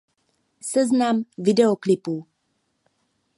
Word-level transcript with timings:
Seznam 0.61 1.25
videoklipů. 1.37 2.27